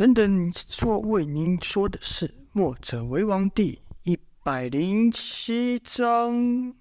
[0.00, 6.74] 等等说为您说的是《墨者为王》第一百零七章。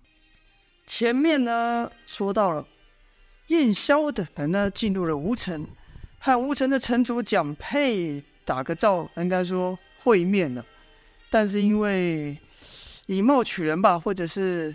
[0.87, 2.65] 前面呢说到了
[3.47, 5.67] 燕萧等人呢进入了吴城，
[6.17, 10.65] 和吴城的城主蒋佩打个照，应该说会面了。
[11.29, 12.37] 但是因为
[13.07, 14.73] 以貌取人吧，或者是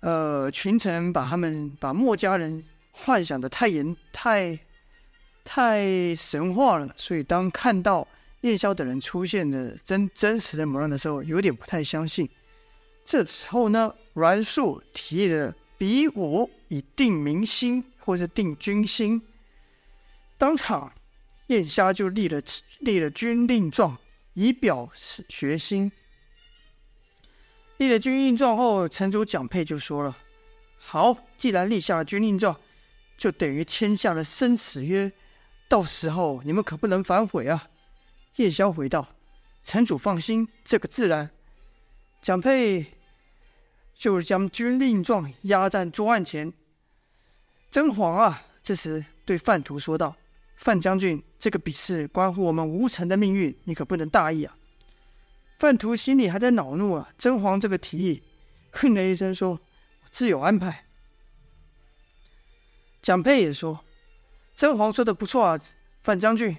[0.00, 4.58] 呃群臣把他们把墨家人幻想的太严太
[5.46, 8.06] 太神话了，所以当看到
[8.40, 12.28] 燕萧等人出现的真真实的模样的时候，有点不太相信。
[13.04, 19.22] 这时候呢，阮硕提议着比武以定民心，或者定军心。
[20.36, 20.92] 当场，
[21.46, 22.42] 燕萧就立了
[22.80, 23.96] 立了军令状，
[24.34, 25.90] 以表示决心。
[27.76, 30.16] 立了军令状后，城主蒋佩就说了
[30.76, 32.58] ：“好，既然立下了军令状，
[33.16, 35.10] 就等于签下了生死约，
[35.68, 37.68] 到时候你们可不能反悔啊。”
[38.36, 39.08] 燕萧回道
[39.64, 41.30] ：“城主放心，这个自然。”
[42.22, 42.92] 蒋佩。
[43.98, 46.52] 就将军令状压在桌案前。
[47.70, 50.14] 甄黄啊，这时对范图说道
[50.58, 54.54] ：“范将军，这个比试关乎我们吴城的命运，你可不能大意啊。”
[55.58, 58.22] 范图心里还在恼怒啊，甄黄这个提议，
[58.72, 59.58] 哼了一声说
[60.12, 60.84] ：“自有安排。”
[63.00, 63.82] 蒋佩也说
[64.56, 65.60] ：“甄黄说的不错啊，
[66.02, 66.56] 范将军，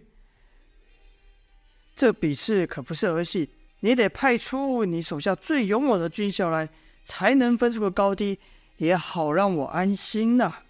[1.95, 3.50] 这比试可不是儿戏，
[3.81, 6.70] 你得派出你手下最勇猛的军校来。”
[7.08, 8.38] 才能分出个高低，
[8.76, 10.64] 也好让我安心呐、啊。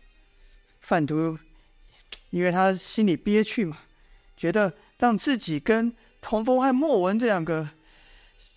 [0.81, 1.35] 范图，
[2.29, 3.75] 因为他心里憋屈嘛，
[4.37, 5.91] 觉得让自己跟
[6.21, 7.67] 童风和莫文这两个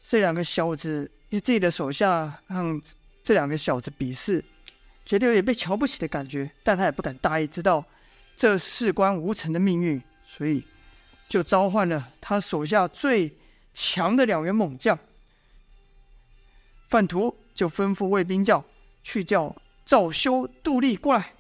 [0.03, 2.79] 这两个小子，自己的手下让
[3.23, 4.45] 这两个小子比试，
[5.07, 6.51] 觉得有点被瞧不起的感觉。
[6.63, 7.83] 但他也不敢大意，知道
[8.41, 10.65] 这事关吴城的命运，所以
[11.29, 13.37] 就召唤了他手下最
[13.75, 14.99] 强的两员猛将。
[16.89, 17.37] 范图。
[17.53, 18.65] 就吩咐卫兵叫
[19.03, 21.35] 去叫赵修、杜立过来。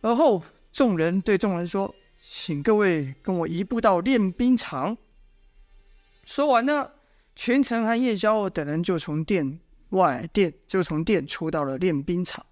[0.00, 4.96] 而后众人对众人说：“请各位跟我移步到练兵场。”
[6.26, 6.90] 说完呢，
[7.36, 12.44] 群臣和燕萧等人就从殿外殿就从殿出到了练兵场。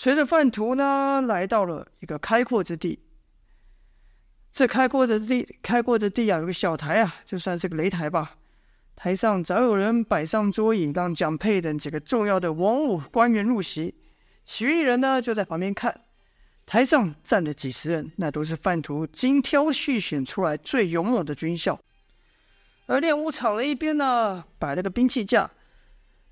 [0.00, 3.00] 随着范图呢，来到了一个开阔之地。
[4.52, 8.36] 这开阔的地，开阔的地啊，有个小台啊，就算是个擂台吧。
[8.94, 13.92] 台上早有人摆上桌椅，让蒋佩等几个重要的文武官员入席，
[14.44, 16.02] 其余人呢就在旁边看。
[16.64, 21.76] 台上站了几十人，那都是范图精挑细选出来最勇猛的军校。
[22.86, 25.50] 而练武场的一边呢，摆了个兵器架，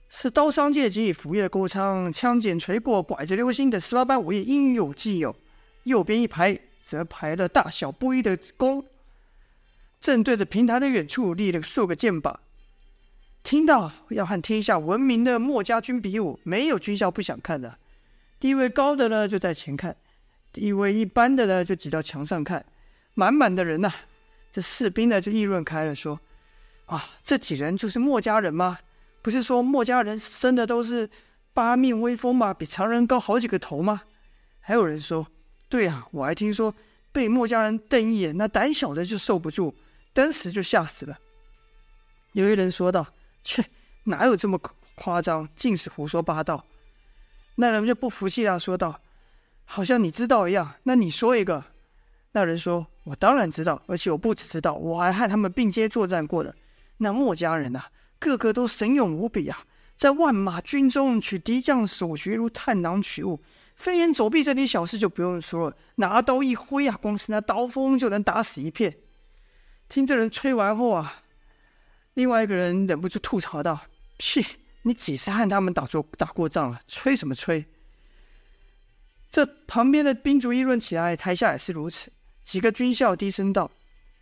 [0.09, 5.35] 是刀伤剑戟、斧钺钩枪、枪锏锤过、拐子流星的十八般武艺，应有尽有。
[5.85, 8.85] 右边一排则排了大小不一的弓，
[10.01, 12.37] 正对着平台的远处立了数个箭靶。
[13.43, 17.79] 听到要和天下闻名的墨家军比武，没有军校不想看的。
[18.41, 19.93] 地位高的呢，就在前看；
[20.53, 22.65] 地位一般的呢，就挤到墙上看。
[23.15, 23.93] 满满的人呐、
[24.51, 26.21] 这士兵呢就议论开了，说
[26.87, 28.79] ：“啊，这几人就是墨家人吗？
[29.27, 31.11] 不是说墨家人生的都是
[31.53, 32.55] 八面威风吗？
[32.55, 34.03] 比常人高好几个头吗？”
[34.63, 35.27] 还有人说
[35.69, 36.73] ：“对啊，我还听说
[37.11, 39.75] 被墨家人瞪一眼，那胆小的就受不住，
[40.13, 41.19] 当时就吓死了。”
[42.35, 43.05] 有一人说道。
[43.43, 43.65] 切，
[44.05, 44.57] 哪有这么
[44.95, 45.49] 夸张？
[45.57, 46.65] 尽是胡说八道。
[47.57, 49.01] 那人就不服气了，说道
[49.67, 50.75] ：“好像你知道一样。
[50.85, 51.65] 那你说一个。”
[52.31, 56.55] 那人说：“我当然知道，而且我不只知道，我还和他们并肩作战过的。
[56.99, 57.87] 那墨家人呐、
[58.19, 59.65] 个个都神勇无比啊，
[59.97, 63.43] 在万马军中取敌将首级如探囊取物。
[63.77, 68.97] 飞檐走壁这点小事就不用说了，拿刀一挥啊，光是那刀锋就能打死一片。”
[69.89, 71.23] 听这人吹完后啊。
[72.15, 73.79] 另外一个人忍不住吐槽道
[74.17, 74.43] ：“屁！
[74.83, 76.81] 你几次和他们打过打过仗了？
[76.89, 77.67] 吹什么吹？”
[79.31, 82.11] 这旁边的兵卒议论起来，台下也是如此。
[82.43, 83.71] 几个军校低声道：“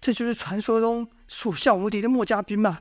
[0.01, 2.81] 这就是传说中所向无敌的墨家兵吗？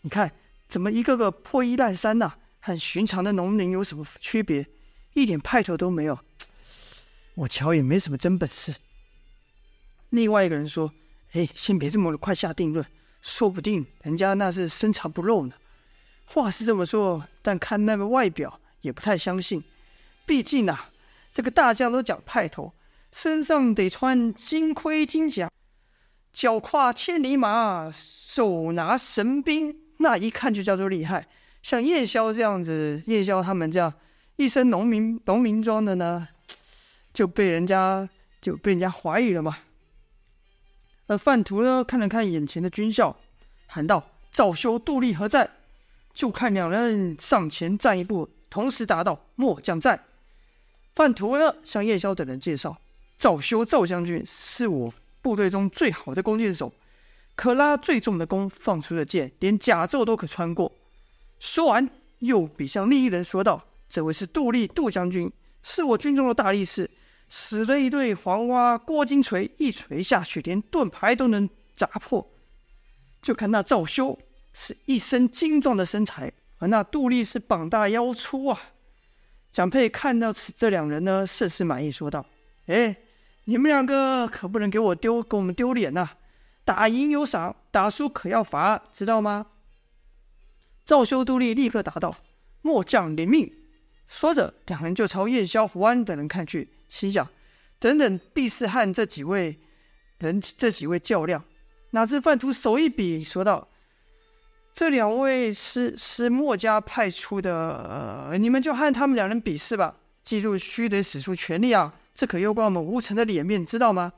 [0.00, 0.32] 你看，
[0.70, 2.32] 怎么一个个破衣烂衫呐？
[2.60, 4.64] 和寻常的农民有什么区别？
[5.14, 6.16] 一点派头都没有。
[7.34, 8.76] 我瞧也没什么真本事。”
[10.10, 10.92] 另外一个人说
[11.32, 12.86] ：“哎，先别这么快下定论。”
[13.20, 15.54] 说不定人家那是深藏不露呢。
[16.24, 19.62] 话是这么说，但看那个外表也不太相信。
[20.24, 20.90] 毕竟啊，
[21.34, 22.72] 这个大将都讲派头，
[23.12, 25.50] 身上得穿金盔金甲，
[26.32, 31.26] 脚跨千里马，手拿神兵，那一看就叫做厉害。
[31.62, 33.92] 像燕萧这样子，燕萧他们这样
[34.36, 36.26] 一身农民农民装的呢，
[37.12, 38.08] 就被人家
[38.40, 39.58] 就被人家怀疑了嘛。
[41.06, 43.14] 而范图呢，看了看眼前的军校，
[43.66, 45.50] 喊道：“赵修、杜立何在？”
[46.14, 50.00] 就看两人上前站一步，同时答道：“末将在。”
[50.94, 52.76] 范图呢，向叶萧等人介绍
[53.18, 56.72] ：“赵修赵将军是我部队中最好的弓箭手，
[57.34, 60.72] 可拉最重的弓，放出的箭连甲胄都可穿过。”
[61.38, 61.88] 说完，
[62.18, 65.30] 又比向另一人说道：“这位是杜丽杜将军，
[65.62, 66.90] 是我军中的大力士。”
[67.32, 72.28] 使了一对黄蛙郭金锤，一锤下去，连盾牌都能砸破。
[73.22, 74.18] 就看那赵修
[74.52, 78.60] 是一身精壮的身材，而那杜丽是膀大腰粗啊。
[79.52, 82.26] 蒋佩看到此这两人呢，甚是满意，说道
[82.66, 82.96] ：“哎，
[83.44, 86.10] 你们两个可不能给我丢，给我们丢脸呐！
[86.70, 89.48] 打赢有赏，打输可要罚，知道吗？”
[90.86, 92.16] 赵修、杜丽立刻答道
[92.62, 93.52] ：“末将领命。”
[94.06, 96.68] 说着，两人就朝燕萧、胡安等人看去。
[96.88, 97.28] 心想，
[97.80, 99.58] 等等，必是和这几位
[100.18, 101.44] 人、这几位较量。
[101.90, 103.66] 哪知范图手一比，说道
[104.72, 109.96] ：“这两位是 是墨家派出的，呃，你们就和他们两人比试吧。
[110.22, 111.94] 记住，须得使出全力啊！
[112.14, 114.12] 这可攸关我们吴城的脸面，知道吗？”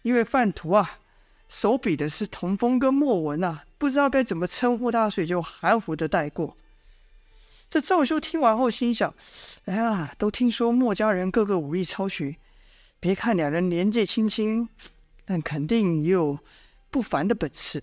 [0.00, 0.98] 因为范图啊，
[1.48, 6.56] 手比的是童风跟莫文啊，不知道该怎么称呼他，所以就含糊的带过。
[7.70, 9.14] 这赵修听完后心想
[9.66, 12.36] ：“哎呀，都听说墨家人个个武艺超群，
[13.00, 14.68] 别看两人年纪轻轻，
[15.24, 16.38] 但肯定也有
[16.90, 17.82] 不凡的本事。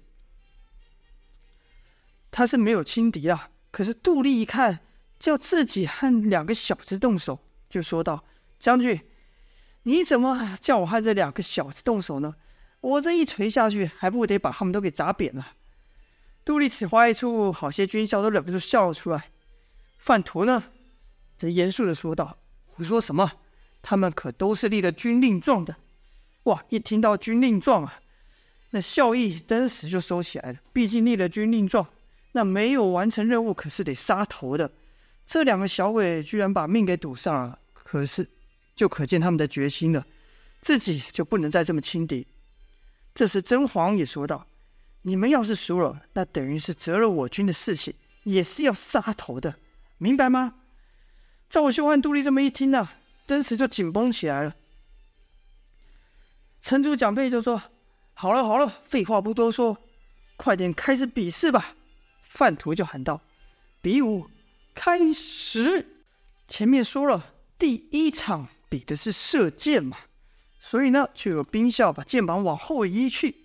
[2.29, 3.49] 他是没有轻敌啊。
[3.71, 4.79] 可是杜丽一看，
[5.19, 8.23] 叫自己和两个小子动手，就说道
[8.59, 9.01] ：‘将军，
[9.83, 12.35] 你怎么叫我和这两个小子动手呢？
[12.81, 15.53] 我这一锤下去，还不得把他们都给砸扁了？’
[16.43, 19.29] 杜丽此话一出，好些军校都忍不住笑了出来。”
[19.99, 20.63] 范图呢，
[21.37, 23.31] 则严肃的说道：“胡说什么？
[23.83, 25.75] 他们可都是立了军令状的。
[26.43, 26.63] 哇！
[26.69, 27.99] 一听到军令状啊，
[28.71, 30.59] 那笑意登时就收起来了。
[30.73, 31.87] 毕竟立了军令状，
[32.31, 34.71] 那没有完成任务可是得杀头的。
[35.23, 38.27] 这两个小鬼居然把命给赌上了，可是
[38.75, 40.03] 就可见他们的决心了。
[40.61, 42.25] 自己就不能再这么轻敌。”
[43.13, 44.47] 这时甄皇也说道
[45.03, 49.55] ：“你们要是输了，那等于是折了我军的士气，也是要杀头的。”
[49.97, 50.55] 明白吗？
[51.49, 52.93] 赵修和杜丽这么一听呢、啊，
[53.27, 54.55] 登时就紧绷起来了。
[56.61, 57.61] 城主蒋佩就说
[58.13, 59.77] ：“好了好了，废话不多说，
[60.37, 61.75] 快点开始比试吧。”
[62.29, 63.19] 范图就喊道
[63.81, 64.29] ：“比武
[64.73, 65.85] 开始！”
[66.47, 69.97] 前面说了，第一场比的是射箭嘛，
[70.63, 73.35] 所以呢，就有兵校把箭靶往后移去。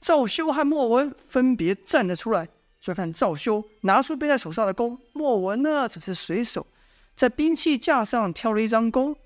[0.00, 2.46] 赵修和莫文分别站了出来。
[2.78, 6.64] 就看赵修拿出背在手上的弓，莫文呢只是随手
[7.16, 9.16] 在兵器架上挑了一张弓。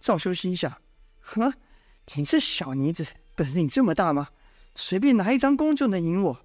[0.00, 0.72] 赵修心想：
[1.20, 1.52] 哼，
[2.16, 3.06] 你这小妮子
[3.36, 4.28] 本领这么大吗？
[4.74, 6.40] 随便拿一张弓就能赢我？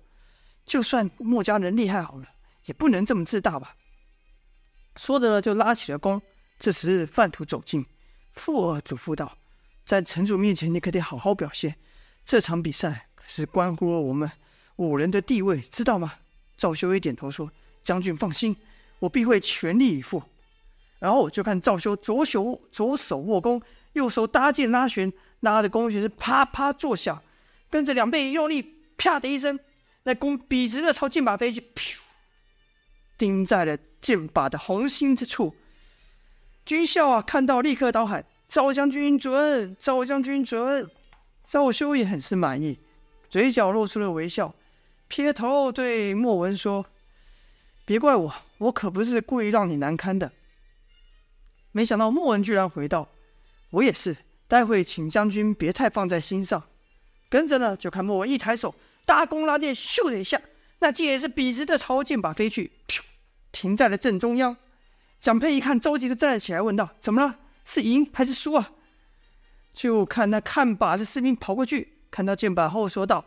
[0.66, 2.28] 就算墨家人厉害好了，
[2.66, 3.76] 也不能这么自大吧？
[4.98, 6.22] 说着呢，就拉起了弓。
[6.60, 7.84] 这时范图走近，
[8.34, 9.38] 附耳嘱咐道
[9.86, 11.76] ：“在城主面前，你可得好好表现。
[12.26, 14.32] 这场比赛可是关乎了我们
[14.78, 16.14] 五人的地位，知道吗？”
[16.56, 17.52] 赵修一点头说
[17.84, 18.56] ：“将军放心，
[19.00, 20.24] 我必会全力以赴。”
[21.00, 27.22] 然后就看赵修左手左手握弓，右手搭箭拉弦，拉的弓弦是啪啪作响，
[27.70, 29.60] 跟着两臂用力，啪的一声，
[30.04, 31.98] 那弓笔直的朝箭靶飞去，噗，
[33.18, 35.54] 钉在了箭靶的红心之处。
[36.66, 39.76] 军校啊，看到立刻高喊：“赵将军准！
[39.80, 40.88] 赵将军准！”
[41.44, 42.78] 赵修也很是满意，
[43.28, 44.54] 嘴角露出了微笑。
[45.08, 46.86] 撇头对莫文说
[47.84, 50.32] ：“别怪我，我可不是故意让你难堪的。”
[51.74, 53.10] 没想到莫文居然回道
[53.72, 54.16] ：“我也是，
[54.48, 56.62] 待会请将军别太放在心上。”
[57.30, 60.40] 跟着呢，就看莫文一抬手，搭弓拉箭，咻的一下，
[60.78, 62.72] 那箭也是笔直的朝箭靶飞去，
[63.52, 64.56] 停在了正中央。
[65.20, 67.40] 蒋佩一看，着急的站了起来，问道：“怎么了？
[67.66, 68.72] 是赢还是输啊？”
[69.74, 73.26] 就看那看靶的士兵跑过去，看到箭靶后说道。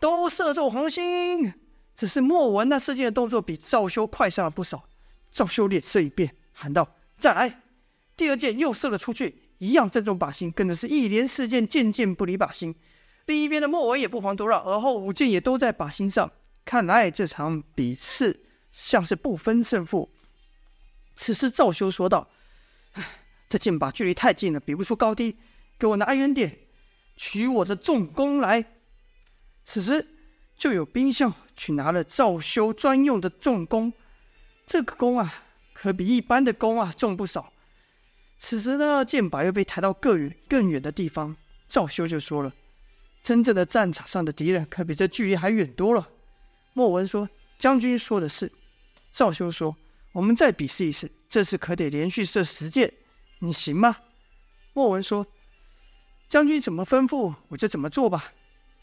[0.00, 1.54] 都射中红心，
[1.94, 4.84] 只是莫文那射箭的动作比赵修快上了不少。
[5.30, 7.62] 赵修脸色一变，喊道：“再来！”
[8.14, 12.74] 第二箭又射了出去，一样正中靶心，跟着是一连四箭，箭箭不离靶心。
[13.24, 16.30] 另一边的莫文也不遑多让，而后五箭也都在靶心上。
[16.66, 20.10] 看来这场比试像是不分胜负。
[21.16, 22.28] 此时赵修说道
[22.92, 23.23] ：“唉
[23.54, 25.36] 这箭靶距离太近了，比不出高低，
[25.78, 26.58] 给我拿远点，
[27.16, 28.64] 取我的重弓来。”
[29.62, 30.04] 此时，
[30.58, 33.92] 就有兵校去拿了赵修专用的重弓。
[34.66, 37.52] 这个弓啊，可比一般的弓啊重不少。
[38.40, 41.36] 此时呢，箭靶又被抬到更远、更远的地方。
[41.68, 42.52] 赵修就说了
[43.22, 46.08] ：“真正的战场上的敌人可比这距离还远多了。
[46.72, 48.50] 莫文说：“将军说的是。”
[49.12, 49.76] 赵修说
[50.10, 52.92] ：“我们再比试一试，这次可得连续射十箭，
[53.44, 53.96] 你行吗？”
[54.72, 55.26] 莫文说
[56.28, 58.32] ：“将军怎么吩咐，我就怎么做吧。”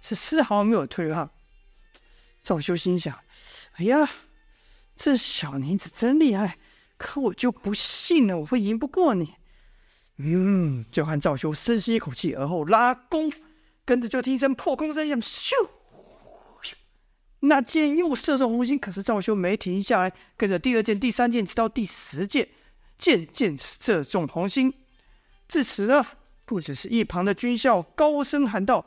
[0.01, 1.29] 是丝毫没有退让。
[2.41, 3.19] 赵修心想
[3.77, 4.09] ：“哎呀，
[4.95, 6.57] 这小妮子真厉害，
[6.97, 9.35] 可我就不信了，我会赢不过你。”
[10.17, 13.31] 嗯，就看赵修深吸一口气，而后拉弓，
[13.85, 15.53] 跟着就听一声破空声响，咻，
[17.41, 18.77] 那箭又射中红心。
[18.77, 22.47] 可是赵修没停下来，跟着第二箭、第三箭，直到第十箭，
[23.01, 24.72] 箭箭射中红心。
[25.48, 26.05] 至此呢，
[26.46, 28.86] 不只是一旁的军校高声喊道。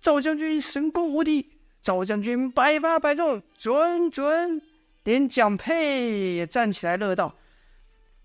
[0.00, 4.60] 赵将军神功无敌，赵将军百发百中，准准！
[5.04, 7.36] 连蒋佩也站起来乐道，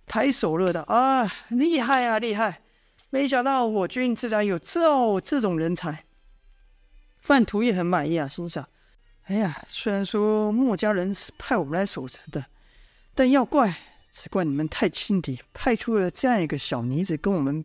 [0.07, 2.63] 拍手乐道：“啊，厉害啊，厉害！
[3.11, 6.05] 没想到我军自然有赵这种人才。”
[7.21, 8.67] 范图也很满意啊，心想
[9.25, 12.43] ：“哎呀，虽然说墨家人是派我们来守城的，
[13.13, 13.75] 但要怪
[14.19, 17.63] 只怪你们太轻敌，派出了这样一个小妮子跟我们，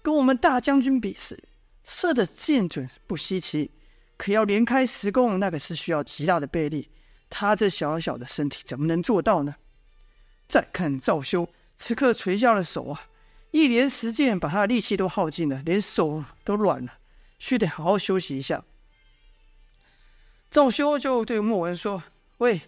[0.00, 1.42] 跟我们大将军比试。”
[1.82, 3.72] 射的箭准不稀奇，
[4.16, 6.88] 可要连开十弓，那可是需要极大的臂力。
[7.28, 9.56] 他这小小的身体怎么能做到呢？
[10.46, 13.08] 再看赵修，此刻垂下了手啊，
[13.50, 16.92] 一连十箭把他的力气都耗尽了，连手都软了，
[17.40, 18.62] 须得好好休息一下。
[20.48, 22.04] 赵修就对莫文说
[22.38, 22.60] ：“喂，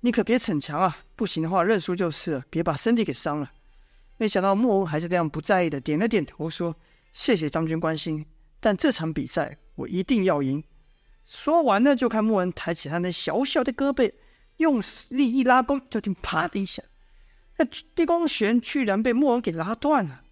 [0.00, 3.52] 你可别逞强啊，不行的话认输就是了，别把身体给伤了。”
[4.18, 6.76] 没想到莫文还是这样不在意的，点了点头说。
[7.12, 8.24] 谢谢将军关心，
[8.60, 10.62] 但这场比赛我一定要赢。
[11.26, 14.12] 说完呢，就看莫文抬起他那小小的胳膊，
[14.58, 16.80] 用力一拉弓，就听啪的一下，
[17.56, 17.66] 那
[17.96, 20.22] 地弓弦居然被莫文给拉断了。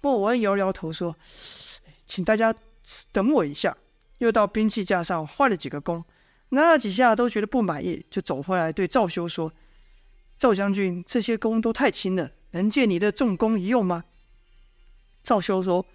[0.00, 1.14] 莫文摇摇头说
[2.06, 2.54] ：“请大家
[3.12, 3.76] 等我一下。”
[4.18, 6.02] 又到兵器架上换了几个弓，
[6.50, 9.52] 拿了几下都觉得不满意，就走回来对赵修说
[10.38, 14.04] ：“赵将军，这些弓都太轻了，能借你的重弓一用吗？”
[15.22, 15.86] 赵修说。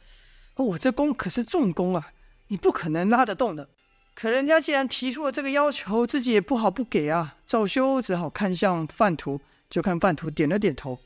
[0.58, 2.12] 我这弓可是重弓啊，
[2.50, 3.67] 你不可能拉得动的。
[4.13, 7.38] 可人家既然提出了这个要求，自己也不好不给啊。
[7.48, 9.41] 赵修只好看向范图，
[9.72, 11.00] 就看范图点了点头。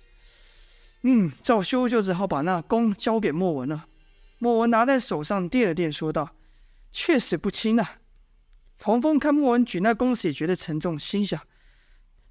[1.04, 3.86] 嗯，赵修就只好把那弓交给莫文了。
[4.40, 6.32] 莫文拿在手上掂了掂，说道
[6.92, 8.00] ：“确实不轻啊。”
[8.78, 11.42] 童风看莫文举那弓时也觉得沉重，心想：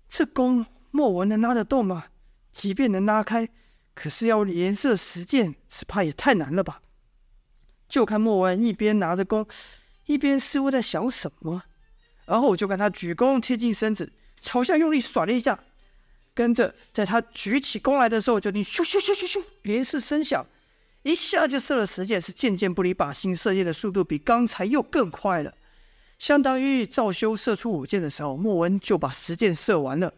[0.08, 2.06] 这弓莫文能拉得动吗？
[2.52, 3.48] 即便能拉开，
[3.94, 6.82] 可是要连射十箭，只怕也太难了吧。
[7.88, 9.46] 就看莫文一边拿着弓，
[10.06, 11.62] 一边似乎在想什么，
[12.26, 15.58] 然后我就看他举弓贴近身子，朝下用力甩了一下，
[16.32, 20.46] 跟着在他举起弓来的时候，就听咻咻咻咻咻连射声响，
[21.02, 25.54] 一下就射了十箭，是箭箭不离靶心，射箭的速度比刚才又更快了，
[26.18, 30.14] 相当于赵修射出五箭的时候，莫文就把十箭射完了。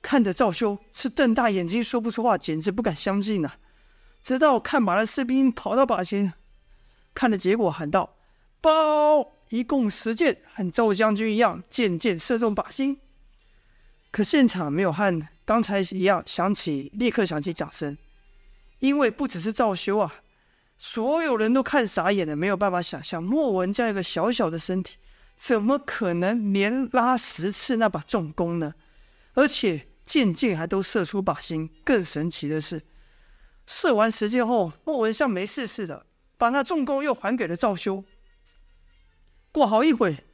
[0.00, 3.56] 看着赵修是瞪大眼睛说不出话，简直不敢相信啊！
[4.22, 6.32] 直到看马的士兵跑到靶前。
[7.14, 8.16] 看了结果，喊道
[8.60, 9.32] ：“报！
[9.50, 12.98] 一共十箭，和赵将军一样，箭箭射中靶心。
[14.10, 17.96] 可现场没有和刚才一样响起，立刻响起掌声，
[18.78, 20.14] 因为不只是赵修啊，
[20.78, 24.96] 所有人都看傻眼了，没有办法想象莫文这样一个小小的身体，
[25.42, 28.74] 怎么可能连拉十次那把重弓呢？
[29.34, 31.68] 而且箭箭还都射出靶心。
[31.82, 32.80] 更神奇的是，
[33.66, 36.06] 射完十箭后，莫文像没事似的。”
[36.38, 38.04] 把那重弓又还给了赵修。
[39.50, 40.24] 过好一会，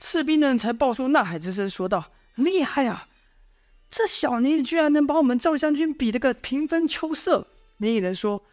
[0.00, 3.06] 士兵们才爆出呐喊之声，说道：“厉害啊！
[3.88, 7.46] 这小妮居然能把我们赵将军比了个平分秋色。”
[7.78, 8.44] 另一人说：“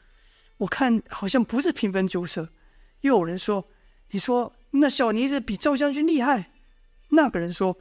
[0.57, 2.49] 我看好像不是平分秋色。”
[3.01, 3.67] 又有人说
[4.11, 6.51] ：“你说那小妮子比赵将军厉害？”
[7.09, 7.77] 那个人说：“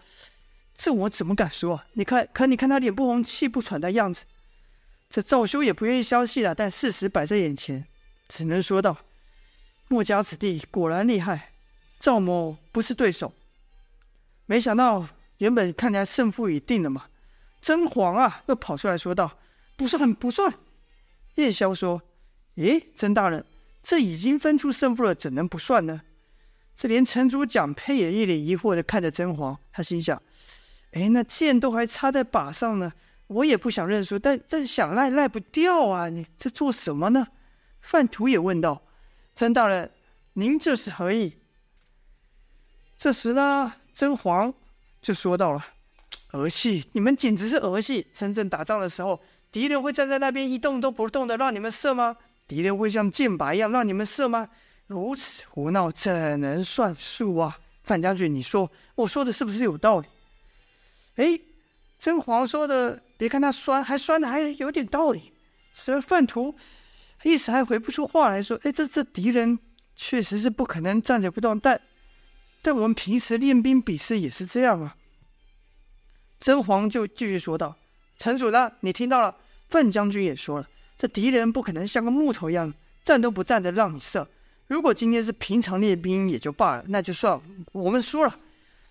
[0.74, 1.82] 这我怎么敢说？
[1.94, 4.24] 你看，可你看他脸不红气不喘的样子。”
[5.08, 7.86] 这赵修也不愿意相信了，但事实摆在眼前，
[8.28, 8.98] 只能说道。
[9.88, 11.52] 墨家子弟果然厉害，
[11.98, 13.32] 赵某不是对手。
[14.46, 15.06] 没想到
[15.38, 17.06] 原本看起来胜负已定了嘛，
[17.60, 19.38] 甄黄啊又跑出来说道
[19.76, 20.52] ：“不算不算。”
[21.36, 22.02] 叶萧说
[22.56, 23.44] ：“诶，甄大人，
[23.82, 26.02] 这已经分出胜负了，怎能不算呢？”
[26.76, 30.20] 这连城主蒋佩也一脸疑惑的看着甄黄，他心想
[30.92, 32.92] ：“哎，那箭都还插在靶上呢，
[33.28, 36.08] 我也不想认输，但这想赖赖不掉啊！
[36.08, 37.26] 你这做什么呢？”
[37.80, 38.82] 范图也问道。
[39.34, 39.90] 甄大人，
[40.34, 41.34] 您这是何意？
[42.96, 44.52] 这时呢，甄黄
[45.02, 45.64] 就说到了
[46.32, 48.06] ：“儿戏，你们简直是儿戏！
[48.12, 49.20] 真正打仗的时候，
[49.52, 52.16] 敌人会站在那边一动都不动的让你们射吗？
[52.46, 54.48] 敌人会像箭靶一样让你们射吗？
[54.86, 57.58] 如此胡闹，怎能算数啊？
[57.82, 60.08] 范将军，你说我说的是不是有道理？
[61.16, 61.40] 哎，
[61.98, 65.32] 甄嬛说的，别看他酸，还酸的还有点道理。
[65.72, 66.54] 这范图
[67.22, 69.58] 一时还回不出话来说：“哎，这这敌人
[69.96, 71.80] 确实是不可能站着不动，但
[72.62, 74.96] 但我们平时练兵比试也是这样啊。”
[76.40, 77.76] 甄嬛就继续说道
[78.18, 78.70] ：“城主呢？
[78.80, 79.34] 你听到了？
[79.68, 82.72] 范将军也说了，这敌人不可能像个木头一样
[83.02, 84.28] 站都不站的让你射。
[84.66, 87.40] 如果今天是平常练兵也就罢了，那就算
[87.72, 88.38] 我们输了。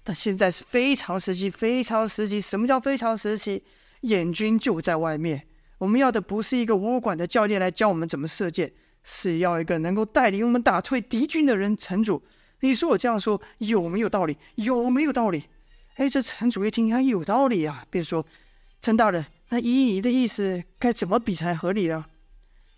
[0.03, 2.39] 但现在是非常时期，非常时期。
[2.39, 3.63] 什么叫非常时期？
[4.01, 5.47] 燕军就在外面。”
[5.79, 8.71] 我们要的不是一个武馆的教练来教我们怎么射箭，
[9.03, 11.75] 是要一个能够带领我们打退敌军的人。
[11.75, 12.23] 城主，
[12.61, 14.37] 你说我这样说有没有道理？
[14.55, 15.43] 有没有道理？
[15.95, 18.25] 哎，这城主一听，还有道理啊，便说
[18.81, 22.07] ：“陈大人，那依你的意思，该怎么比才合理啊？”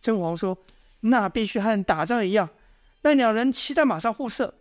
[0.02, 0.58] 郑王说
[1.02, 2.50] ：“那必须和打仗一样，
[3.12, 4.56] 那两人骑在马上互射。”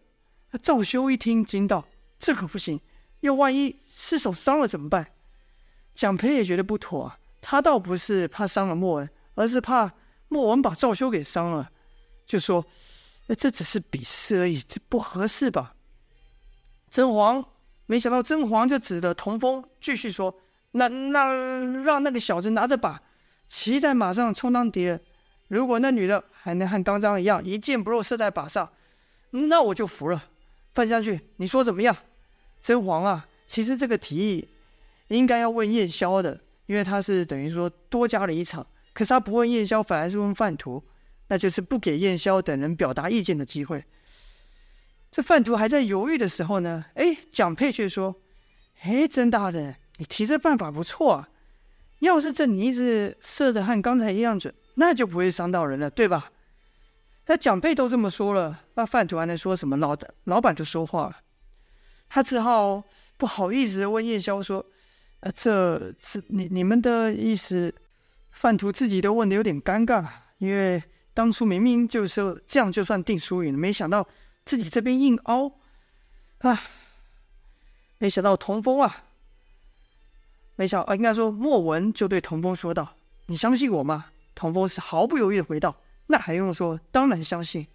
[0.62, 1.84] 赵修一听，惊道
[2.18, 2.80] ：“这可不行，
[3.20, 5.12] 要万一失手伤了怎么办？”
[5.94, 7.18] 蒋培也觉得不妥啊。
[7.40, 9.92] 他倒不是怕伤了莫文，而是怕
[10.28, 11.70] 莫文把赵修给伤了，
[12.24, 12.64] 就说
[13.26, 15.74] ：“那这只是比试而已，这不合适吧？”
[16.90, 17.44] 甄嬛
[17.86, 20.38] 没想到，甄嬛就指着童风继续说
[20.72, 21.24] ：“那那
[21.82, 23.02] 让那个小子拿着把，
[23.48, 25.02] 骑在马上充当敌人。
[25.54, 28.68] 如果那女的还能和刚刚一样，一箭不漏射在靶上，
[29.30, 30.30] 那我就服了。”
[30.74, 31.96] 范将军，你说怎么样？
[32.60, 34.48] 甄嬛啊，其实这个提议
[35.08, 36.40] 应该要问燕萧的。
[36.66, 40.82] 因为他是等于说多加了一场，可是他不问燕萧，反而是问范图，
[41.28, 43.84] 那就是不给燕萧等人表达意见的机会。
[45.10, 48.16] 这范图还在犹豫的时候呢，哎，蒋佩却说
[48.80, 51.28] ：“哎，甄大人，你提这办法不错啊！
[52.00, 56.30] 要是这妮子射的和刚才一样准，那就不会伤到人了，对吧？”
[57.26, 59.76] 那蒋佩都这么说了，那范图还能说什么？
[59.76, 61.16] 老的老板就说话了，
[62.08, 62.82] 他只好
[63.16, 64.64] 不好意思问燕萧说。
[65.20, 67.74] 啊，这是你你们的意思？
[68.30, 70.82] 范图自己都问的有点尴尬，因为
[71.14, 74.06] 当初明明就是这样就算定输赢，没想到
[74.44, 75.50] 自己这边硬凹，
[76.40, 76.60] 啊，
[77.96, 79.04] 没想到童风啊，
[80.56, 82.96] 没想到啊，应该说莫文就对童风说道
[83.26, 86.78] ：“你相信我吗？”童风是毫不犹豫的回道：“那还用说？
[86.90, 87.66] 当然相信。”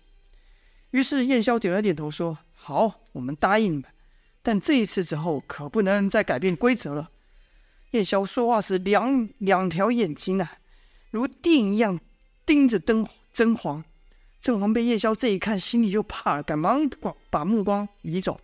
[0.92, 3.86] 于是燕萧点了点头说：“好，我们答应你们，
[4.42, 7.12] 但这一次之后可不能再改变规则了。”
[7.92, 10.58] 燕萧说话时，两两条眼睛啊，
[11.12, 12.00] 如电一样
[12.46, 13.84] 盯着灯甄嬛。
[14.42, 18.40] 甄嬛被燕萧这一看，心里就怕了，赶忙把把目光移走，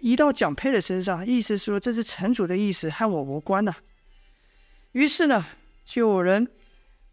[0.00, 3.74] 移到蒋佩的身上，意思是说这是城主的意思，和我无关呐、
[4.92, 5.44] 于是呢，
[5.84, 6.48] 就有人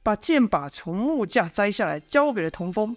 [0.03, 2.95] 把箭靶从木架摘下来，交给了童风。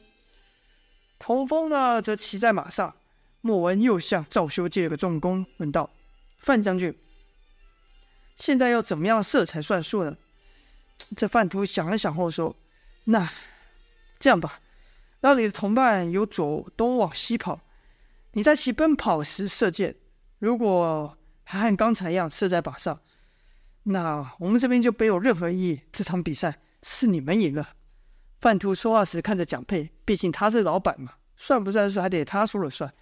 [1.18, 2.94] 童风呢，则骑在马上。
[3.40, 5.90] 莫文又向赵修借了个重弓，问道
[6.38, 6.96] ：“范将军。”
[8.36, 10.16] 现在要怎么样射才算数呢？
[11.14, 12.56] 这范图想了想后说
[13.04, 13.30] ：“那
[14.18, 14.60] 这样吧，
[15.20, 17.60] 让你的同伴由左东往西跑，
[18.32, 19.94] 你在其奔跑时射箭。
[20.38, 22.98] 如果还和刚才一样射在靶上，
[23.82, 25.80] 那我们这边就没有任何意义。
[25.92, 27.70] 这场比赛是你们赢了。”
[28.40, 32.92] 范图说话时看着蒋佩，毕竟他是老板嘛，算不算数还得他说了算。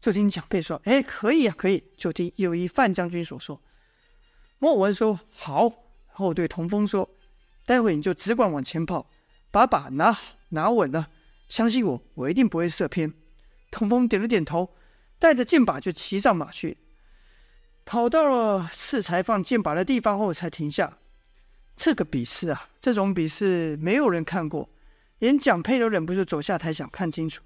[0.00, 3.60] 就听蒋佩说：“哎，可以啊，可以。”就听有一范将军所说。
[4.58, 5.64] 莫文说：“好。”
[6.12, 7.08] 然后对童风说
[7.66, 9.10] ：“待会你就只管往前跑，
[9.50, 11.08] 把靶拿好拿稳了。
[11.48, 13.12] 相信我，我一定不会射偏。”
[13.70, 14.74] 童风点了点头，
[15.18, 16.78] 带着箭靶就骑上马去，
[17.84, 20.98] 跑到了适才放箭靶的地方后才停下。
[21.82, 24.68] 这个比试啊，这种比试没有人看过，
[25.18, 27.42] 连蒋佩都忍不住走下台想看清楚。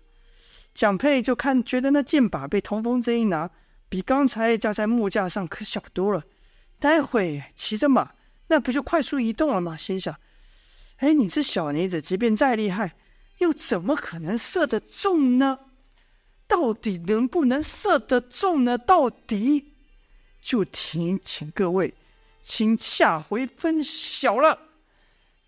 [0.74, 3.50] 蒋佩就看觉得那箭靶被童风这一拿，
[3.88, 6.22] 比刚才架在木架上可小多了。
[6.78, 8.12] 待会骑着马，
[8.48, 9.74] 那不就快速移动了吗？
[9.74, 10.14] 心想：
[10.98, 12.94] 哎，你这小妮子，即便再厉害，
[13.38, 15.60] 又怎么可能射得中呢？
[16.46, 18.76] 到底能不能射得中呢？
[18.76, 19.72] 到底
[20.42, 21.94] 就请请各位，
[22.48, 24.56] 请下回分晓了。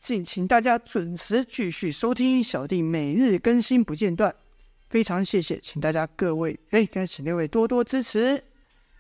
[0.01, 4.35] 敬请大家准时继续收听小弟每日更新不间断，
[4.91, 8.43] 非常谢谢，请大家各位哎，该请六位多多支持。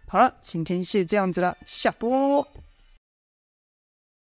[0.06, 2.46] 好了，今天是这样子了，下播。